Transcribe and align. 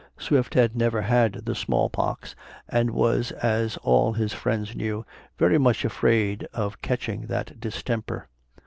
Swift 0.17 0.55
had 0.55 0.75
never 0.75 1.03
had 1.03 1.33
the 1.45 1.53
small 1.53 1.87
pox, 1.87 2.35
and 2.67 2.89
was, 2.89 3.29
as 3.33 3.77
all 3.83 4.13
his 4.13 4.33
friends 4.33 4.75
knew, 4.75 5.05
very 5.37 5.59
much 5.59 5.85
afraid 5.85 6.47
of 6.53 6.81
catching 6.81 7.27
that 7.27 7.59
distemper. 7.59 8.27